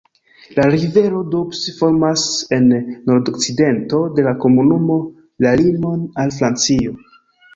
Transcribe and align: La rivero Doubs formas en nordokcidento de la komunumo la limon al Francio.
La 0.59 0.63
rivero 0.75 1.19
Doubs 1.33 1.59
formas 1.81 2.23
en 2.57 2.63
nordokcidento 3.11 4.01
de 4.19 4.25
la 4.29 4.33
komunumo 4.45 4.97
la 5.47 5.51
limon 5.63 6.01
al 6.25 6.33
Francio. 6.39 6.95